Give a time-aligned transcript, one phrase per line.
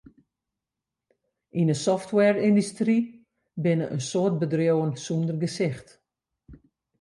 [1.59, 2.99] Yn 'e softwareyndustry
[3.63, 5.87] binne in soad bedriuwen sonder gesicht.